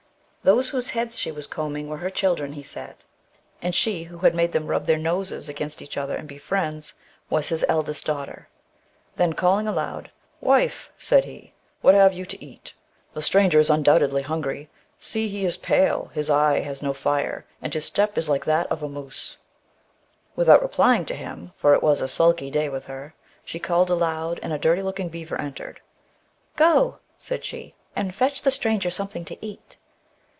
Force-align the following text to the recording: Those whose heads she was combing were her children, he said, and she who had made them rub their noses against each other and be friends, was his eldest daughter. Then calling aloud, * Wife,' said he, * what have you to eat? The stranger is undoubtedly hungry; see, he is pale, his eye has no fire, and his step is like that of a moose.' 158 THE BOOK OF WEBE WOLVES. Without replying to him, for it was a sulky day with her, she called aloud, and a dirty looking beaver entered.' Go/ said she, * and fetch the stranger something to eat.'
Those 0.43 0.69
whose 0.69 0.89
heads 0.89 1.19
she 1.19 1.31
was 1.31 1.45
combing 1.45 1.87
were 1.87 1.97
her 1.97 2.09
children, 2.09 2.53
he 2.53 2.63
said, 2.63 2.95
and 3.61 3.75
she 3.75 4.05
who 4.05 4.17
had 4.17 4.33
made 4.33 4.53
them 4.53 4.65
rub 4.65 4.87
their 4.87 4.97
noses 4.97 5.47
against 5.47 5.83
each 5.83 5.97
other 5.97 6.15
and 6.15 6.27
be 6.27 6.39
friends, 6.39 6.95
was 7.29 7.49
his 7.49 7.63
eldest 7.69 8.07
daughter. 8.07 8.47
Then 9.17 9.33
calling 9.33 9.67
aloud, 9.67 10.09
* 10.29 10.41
Wife,' 10.51 10.89
said 10.97 11.25
he, 11.25 11.53
* 11.67 11.81
what 11.83 11.93
have 11.93 12.13
you 12.13 12.25
to 12.25 12.43
eat? 12.43 12.73
The 13.13 13.21
stranger 13.21 13.59
is 13.59 13.69
undoubtedly 13.69 14.23
hungry; 14.23 14.67
see, 14.99 15.27
he 15.27 15.45
is 15.45 15.57
pale, 15.57 16.09
his 16.15 16.27
eye 16.27 16.61
has 16.61 16.81
no 16.81 16.91
fire, 16.91 17.45
and 17.61 17.71
his 17.71 17.85
step 17.85 18.17
is 18.17 18.27
like 18.27 18.45
that 18.45 18.65
of 18.71 18.81
a 18.81 18.89
moose.' 18.89 19.37
158 20.33 20.47
THE 20.47 20.47
BOOK 20.47 20.71
OF 20.71 20.79
WEBE 20.79 20.87
WOLVES. 20.87 21.05
Without 21.05 21.05
replying 21.05 21.05
to 21.05 21.15
him, 21.15 21.53
for 21.55 21.75
it 21.75 21.83
was 21.83 22.01
a 22.01 22.07
sulky 22.07 22.49
day 22.49 22.67
with 22.67 22.85
her, 22.85 23.13
she 23.45 23.59
called 23.59 23.91
aloud, 23.91 24.39
and 24.41 24.51
a 24.51 24.57
dirty 24.57 24.81
looking 24.81 25.09
beaver 25.09 25.39
entered.' 25.39 25.81
Go/ 26.55 26.97
said 27.19 27.45
she, 27.45 27.75
* 27.85 27.95
and 27.95 28.15
fetch 28.15 28.41
the 28.41 28.49
stranger 28.49 28.89
something 28.89 29.23
to 29.25 29.37
eat.' 29.45 29.77